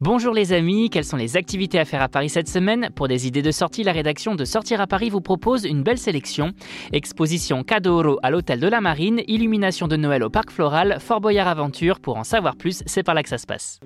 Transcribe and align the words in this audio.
Bonjour 0.00 0.32
les 0.32 0.52
amis, 0.52 0.90
quelles 0.90 1.02
sont 1.02 1.16
les 1.16 1.36
activités 1.36 1.76
à 1.76 1.84
faire 1.84 2.02
à 2.02 2.08
Paris 2.08 2.28
cette 2.28 2.46
semaine? 2.46 2.88
Pour 2.94 3.08
des 3.08 3.26
idées 3.26 3.42
de 3.42 3.50
sortie, 3.50 3.82
la 3.82 3.90
rédaction 3.90 4.36
de 4.36 4.44
Sortir 4.44 4.80
à 4.80 4.86
Paris 4.86 5.10
vous 5.10 5.20
propose 5.20 5.64
une 5.64 5.82
belle 5.82 5.98
sélection. 5.98 6.52
Exposition 6.92 7.64
Cadoro 7.64 8.20
à 8.22 8.30
l'hôtel 8.30 8.60
de 8.60 8.68
la 8.68 8.80
Marine, 8.80 9.22
illumination 9.26 9.88
de 9.88 9.96
Noël 9.96 10.22
au 10.22 10.30
parc 10.30 10.52
floral, 10.52 10.98
Fort 11.00 11.20
Boyard 11.20 11.48
Aventure. 11.48 11.98
Pour 11.98 12.16
en 12.16 12.22
savoir 12.22 12.54
plus, 12.54 12.84
c'est 12.86 13.02
par 13.02 13.16
là 13.16 13.24
que 13.24 13.28
ça 13.28 13.38
se 13.38 13.46
passe. 13.46 13.80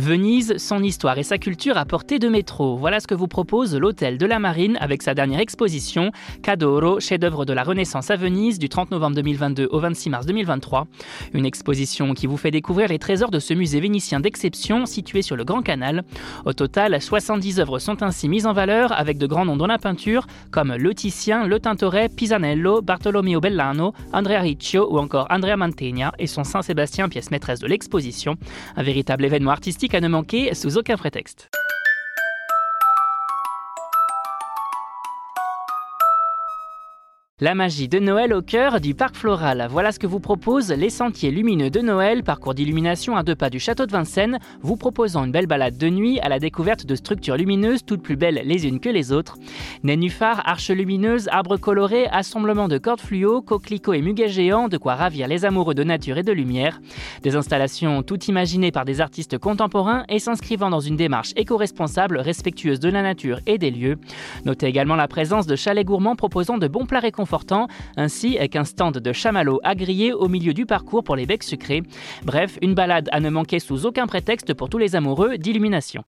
Venise, 0.00 0.56
son 0.56 0.82
histoire 0.82 1.18
et 1.18 1.22
sa 1.22 1.36
culture 1.36 1.76
à 1.76 1.84
portée 1.84 2.18
de 2.18 2.28
métro. 2.28 2.74
Voilà 2.78 3.00
ce 3.00 3.06
que 3.06 3.14
vous 3.14 3.28
propose 3.28 3.76
l'Hôtel 3.76 4.16
de 4.16 4.24
la 4.24 4.38
Marine 4.38 4.78
avec 4.80 5.02
sa 5.02 5.12
dernière 5.12 5.40
exposition, 5.40 6.10
Cadoro, 6.42 7.00
chef-d'œuvre 7.00 7.44
de 7.44 7.52
la 7.52 7.62
Renaissance 7.62 8.10
à 8.10 8.16
Venise 8.16 8.58
du 8.58 8.70
30 8.70 8.92
novembre 8.92 9.16
2022 9.16 9.68
au 9.70 9.78
26 9.78 10.08
mars 10.08 10.24
2023. 10.24 10.86
Une 11.34 11.44
exposition 11.44 12.14
qui 12.14 12.26
vous 12.26 12.38
fait 12.38 12.50
découvrir 12.50 12.88
les 12.88 12.98
trésors 12.98 13.30
de 13.30 13.38
ce 13.38 13.52
musée 13.52 13.78
vénitien 13.78 14.20
d'exception 14.20 14.86
situé 14.86 15.20
sur 15.20 15.36
le 15.36 15.44
Grand 15.44 15.60
Canal. 15.60 16.02
Au 16.46 16.54
total, 16.54 17.00
70 17.00 17.60
œuvres 17.60 17.78
sont 17.78 18.02
ainsi 18.02 18.26
mises 18.30 18.46
en 18.46 18.54
valeur 18.54 18.92
avec 18.92 19.18
de 19.18 19.26
grands 19.26 19.44
noms 19.44 19.58
dans 19.58 19.66
la 19.66 19.78
peinture 19.78 20.26
comme 20.50 20.74
Le 20.74 20.94
Titien, 20.94 21.46
Le 21.46 21.60
Tintoret, 21.60 22.08
Pisanello, 22.08 22.80
Bartolomeo 22.80 23.40
Bellano, 23.40 23.92
Andrea 24.14 24.40
Riccio 24.40 24.90
ou 24.90 24.98
encore 24.98 25.26
Andrea 25.28 25.58
Mantegna 25.58 26.14
et 26.18 26.26
son 26.26 26.42
Saint-Sébastien, 26.42 27.10
pièce 27.10 27.30
maîtresse 27.30 27.60
de 27.60 27.66
l'exposition. 27.66 28.36
Un 28.76 28.82
véritable 28.82 29.26
événement 29.26 29.50
artistique 29.50 29.89
à 29.94 30.00
ne 30.00 30.08
manquer 30.08 30.54
sous 30.54 30.78
aucun 30.78 30.96
prétexte. 30.96 31.50
La 37.42 37.54
magie 37.54 37.88
de 37.88 37.98
Noël 37.98 38.34
au 38.34 38.42
cœur 38.42 38.82
du 38.82 38.94
parc 38.94 39.16
floral. 39.16 39.66
Voilà 39.70 39.92
ce 39.92 39.98
que 39.98 40.06
vous 40.06 40.20
propose 40.20 40.68
les 40.68 40.90
sentiers 40.90 41.30
lumineux 41.30 41.70
de 41.70 41.80
Noël, 41.80 42.22
parcours 42.22 42.52
d'illumination 42.52 43.16
à 43.16 43.22
deux 43.22 43.34
pas 43.34 43.48
du 43.48 43.58
château 43.58 43.86
de 43.86 43.92
Vincennes, 43.92 44.38
vous 44.60 44.76
proposant 44.76 45.24
une 45.24 45.32
belle 45.32 45.46
balade 45.46 45.78
de 45.78 45.88
nuit 45.88 46.20
à 46.20 46.28
la 46.28 46.38
découverte 46.38 46.84
de 46.84 46.94
structures 46.94 47.38
lumineuses 47.38 47.82
toutes 47.86 48.02
plus 48.02 48.16
belles 48.16 48.42
les 48.44 48.66
unes 48.66 48.78
que 48.78 48.90
les 48.90 49.10
autres. 49.10 49.38
Nénuphars, 49.84 50.46
arches 50.46 50.68
lumineuses, 50.68 51.28
arbres 51.32 51.56
colorés, 51.56 52.08
assemblement 52.08 52.68
de 52.68 52.76
cordes 52.76 53.00
fluo, 53.00 53.40
coquelicots 53.40 53.94
et 53.94 54.02
muguets 54.02 54.28
géants, 54.28 54.68
de 54.68 54.76
quoi 54.76 54.94
ravir 54.94 55.26
les 55.26 55.46
amoureux 55.46 55.74
de 55.74 55.82
nature 55.82 56.18
et 56.18 56.22
de 56.22 56.32
lumière. 56.32 56.78
Des 57.22 57.36
installations 57.36 58.02
toutes 58.02 58.28
imaginées 58.28 58.70
par 58.70 58.84
des 58.84 59.00
artistes 59.00 59.38
contemporains 59.38 60.04
et 60.10 60.18
s'inscrivant 60.18 60.68
dans 60.68 60.80
une 60.80 60.96
démarche 60.96 61.32
éco-responsable, 61.36 62.18
respectueuse 62.18 62.80
de 62.80 62.90
la 62.90 63.00
nature 63.00 63.40
et 63.46 63.56
des 63.56 63.70
lieux. 63.70 63.96
Notez 64.44 64.66
également 64.66 64.96
la 64.96 65.08
présence 65.08 65.46
de 65.46 65.56
chalets 65.56 65.86
gourmands 65.86 66.16
proposant 66.16 66.58
de 66.58 66.68
bons 66.68 66.84
plats 66.84 67.00
réconfortants 67.00 67.29
ainsi 67.96 68.36
qu'un 68.48 68.64
stand 68.64 68.98
de 68.98 69.12
chamallows 69.12 69.60
à 69.62 69.74
griller 69.74 70.12
au 70.12 70.28
milieu 70.28 70.54
du 70.54 70.66
parcours 70.66 71.04
pour 71.04 71.16
les 71.16 71.26
becs 71.26 71.42
sucrés. 71.42 71.82
Bref, 72.24 72.58
une 72.62 72.74
balade 72.74 73.08
à 73.12 73.20
ne 73.20 73.30
manquer 73.30 73.58
sous 73.58 73.86
aucun 73.86 74.06
prétexte 74.06 74.54
pour 74.54 74.68
tous 74.68 74.78
les 74.78 74.96
amoureux 74.96 75.38
d'illumination. 75.38 76.04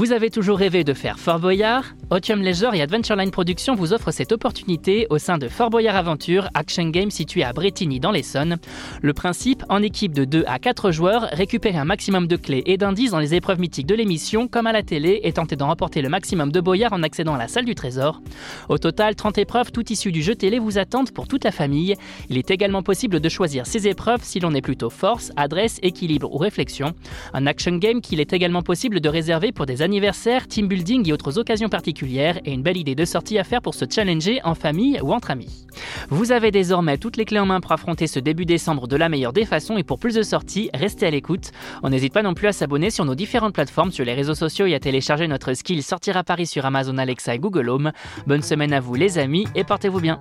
Vous 0.00 0.12
avez 0.12 0.30
toujours 0.30 0.56
rêvé 0.56 0.82
de 0.82 0.94
faire 0.94 1.18
Fort 1.18 1.40
Boyard? 1.40 1.84
Otium 2.08 2.40
Leisure 2.40 2.72
et 2.72 2.80
Adventureline 2.80 3.30
Productions 3.30 3.74
vous 3.74 3.92
offrent 3.92 4.12
cette 4.12 4.32
opportunité 4.32 5.06
au 5.10 5.18
sein 5.18 5.36
de 5.36 5.46
Fort 5.46 5.68
Boyard 5.68 5.94
Aventure, 5.94 6.48
action 6.54 6.88
game 6.88 7.10
situé 7.10 7.44
à 7.44 7.52
Bretigny 7.52 8.00
dans 8.00 8.10
l'Essonne. 8.10 8.56
Le 9.02 9.12
principe, 9.12 9.62
en 9.68 9.82
équipe 9.82 10.14
de 10.14 10.24
2 10.24 10.44
à 10.46 10.58
4 10.58 10.90
joueurs, 10.90 11.28
récupérer 11.32 11.76
un 11.76 11.84
maximum 11.84 12.28
de 12.28 12.36
clés 12.36 12.62
et 12.64 12.78
d'indices 12.78 13.10
dans 13.10 13.18
les 13.18 13.34
épreuves 13.34 13.60
mythiques 13.60 13.86
de 13.86 13.94
l'émission, 13.94 14.48
comme 14.48 14.66
à 14.66 14.72
la 14.72 14.82
télé, 14.82 15.20
et 15.22 15.34
tenter 15.34 15.54
d'en 15.54 15.66
remporter 15.66 16.00
le 16.00 16.08
maximum 16.08 16.50
de 16.50 16.60
boyards 16.62 16.94
en 16.94 17.02
accédant 17.02 17.34
à 17.34 17.38
la 17.38 17.46
salle 17.46 17.66
du 17.66 17.74
trésor. 17.74 18.22
Au 18.70 18.78
total, 18.78 19.16
30 19.16 19.36
épreuves, 19.36 19.70
toutes 19.70 19.90
issues 19.90 20.12
du 20.12 20.22
jeu 20.22 20.34
télé, 20.34 20.58
vous 20.58 20.78
attendent 20.78 21.10
pour 21.12 21.28
toute 21.28 21.44
la 21.44 21.52
famille. 21.52 21.94
Il 22.30 22.38
est 22.38 22.50
également 22.50 22.82
possible 22.82 23.20
de 23.20 23.28
choisir 23.28 23.66
ces 23.66 23.86
épreuves 23.86 24.24
si 24.24 24.40
l'on 24.40 24.54
est 24.54 24.62
plutôt 24.62 24.88
force, 24.88 25.30
adresse, 25.36 25.78
équilibre 25.82 26.34
ou 26.34 26.38
réflexion. 26.38 26.94
Un 27.34 27.46
action 27.46 27.76
game 27.76 28.00
qu'il 28.00 28.18
est 28.18 28.32
également 28.32 28.62
possible 28.62 29.00
de 29.00 29.08
réserver 29.10 29.52
pour 29.52 29.66
des 29.66 29.82
anniversaires, 29.90 30.46
team 30.46 30.68
building 30.68 31.08
et 31.08 31.12
autres 31.12 31.36
occasions 31.36 31.68
particulières 31.68 32.38
et 32.44 32.52
une 32.52 32.62
belle 32.62 32.76
idée 32.76 32.94
de 32.94 33.04
sortie 33.04 33.40
à 33.40 33.44
faire 33.44 33.60
pour 33.60 33.74
se 33.74 33.84
challenger 33.90 34.40
en 34.44 34.54
famille 34.54 35.00
ou 35.02 35.12
entre 35.12 35.32
amis. 35.32 35.66
Vous 36.10 36.30
avez 36.30 36.52
désormais 36.52 36.96
toutes 36.96 37.16
les 37.16 37.24
clés 37.24 37.40
en 37.40 37.46
main 37.46 37.60
pour 37.60 37.72
affronter 37.72 38.06
ce 38.06 38.20
début 38.20 38.46
décembre 38.46 38.86
de 38.86 38.94
la 38.94 39.08
meilleure 39.08 39.32
des 39.32 39.44
façons 39.44 39.78
et 39.78 39.82
pour 39.82 39.98
plus 39.98 40.14
de 40.14 40.22
sorties, 40.22 40.70
restez 40.74 41.06
à 41.06 41.10
l'écoute. 41.10 41.50
On 41.82 41.90
n'hésite 41.90 42.12
pas 42.12 42.22
non 42.22 42.34
plus 42.34 42.46
à 42.46 42.52
s'abonner 42.52 42.90
sur 42.90 43.04
nos 43.04 43.16
différentes 43.16 43.54
plateformes, 43.54 43.90
sur 43.90 44.04
les 44.04 44.14
réseaux 44.14 44.36
sociaux 44.36 44.66
et 44.66 44.74
à 44.76 44.78
télécharger 44.78 45.26
notre 45.26 45.54
skill 45.54 45.82
Sortir 45.82 46.16
à 46.16 46.22
Paris 46.22 46.46
sur 46.46 46.64
Amazon 46.64 46.96
Alexa 46.96 47.34
et 47.34 47.40
Google 47.40 47.68
Home. 47.68 47.90
Bonne 48.28 48.42
semaine 48.42 48.72
à 48.72 48.78
vous 48.78 48.94
les 48.94 49.18
amis 49.18 49.48
et 49.56 49.64
portez-vous 49.64 50.00
bien. 50.00 50.20